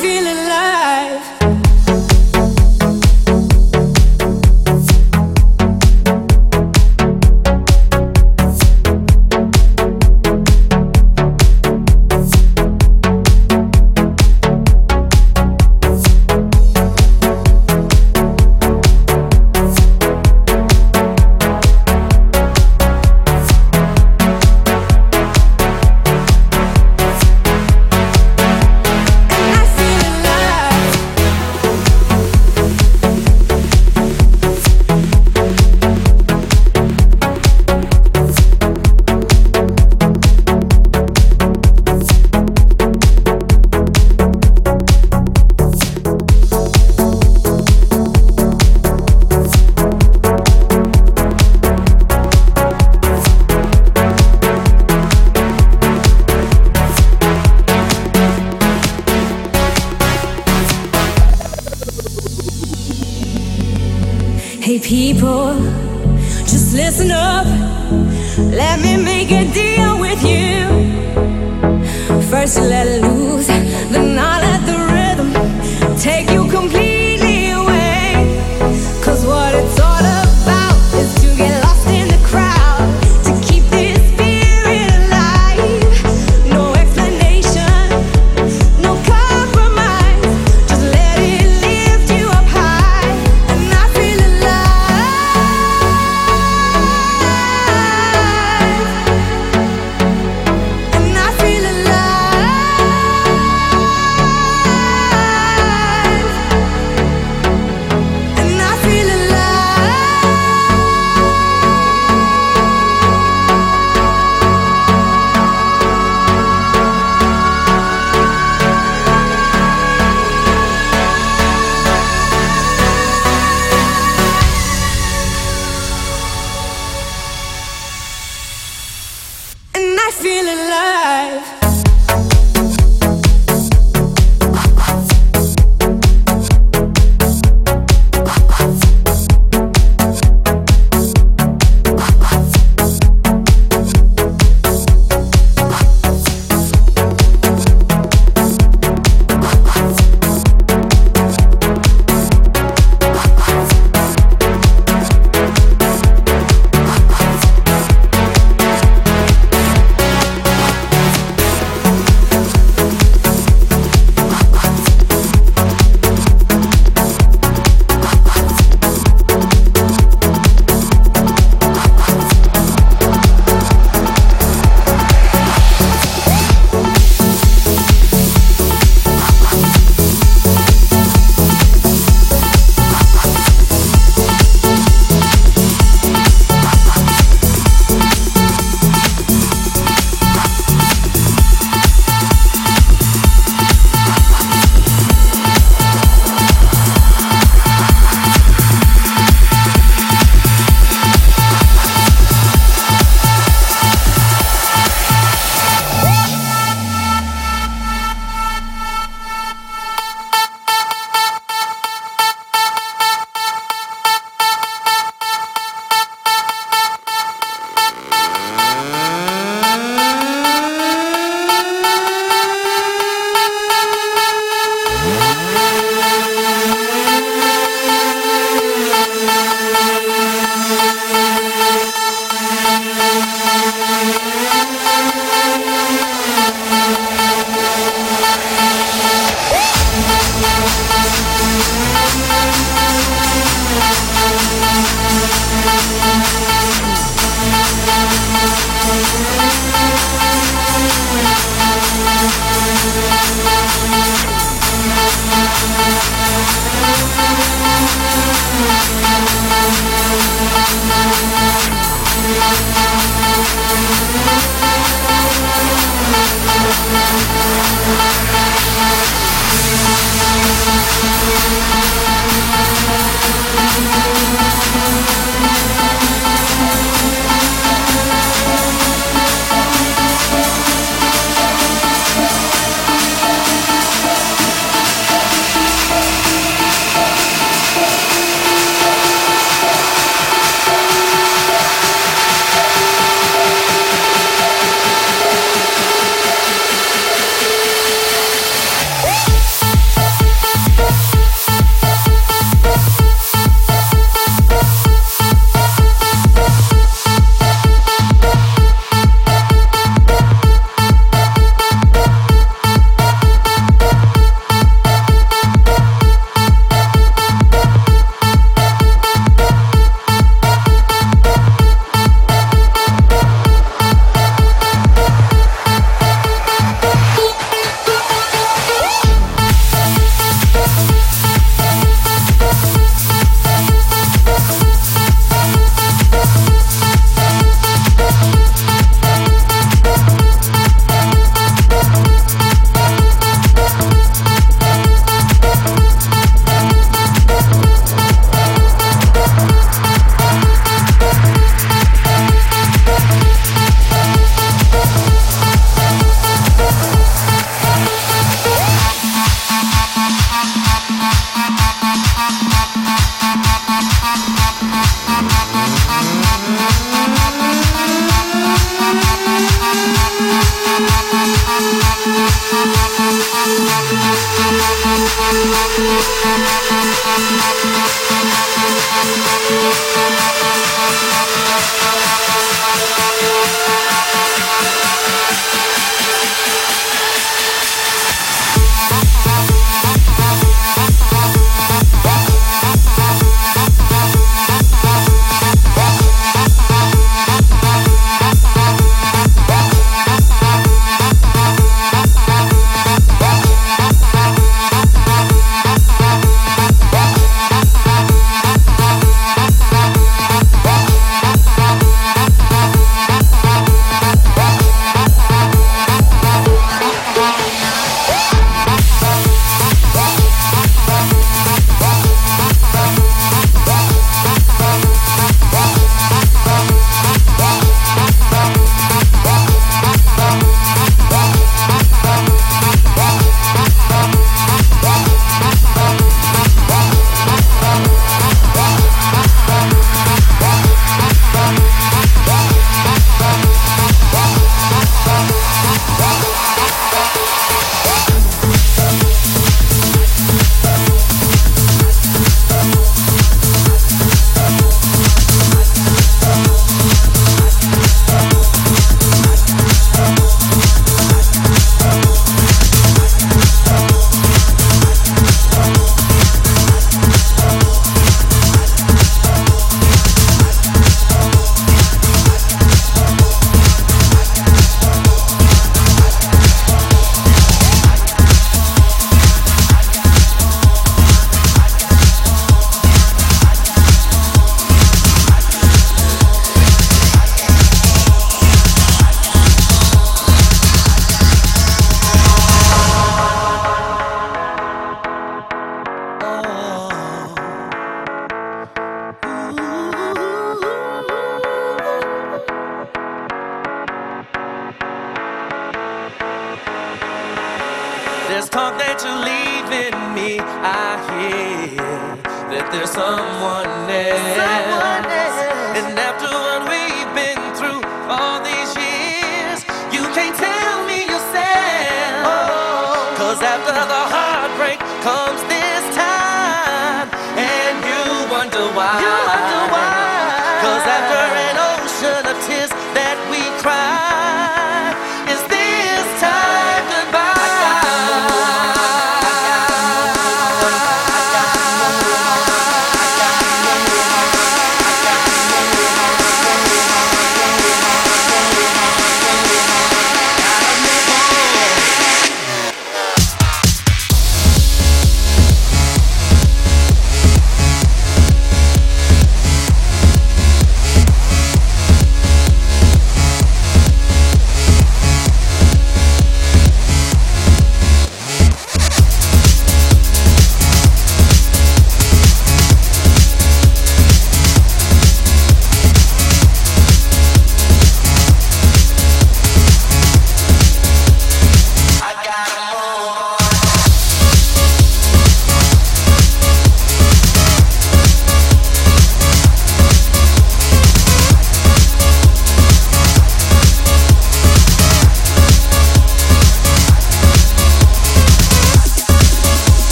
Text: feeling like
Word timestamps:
feeling 0.00 0.46
like 0.46 0.67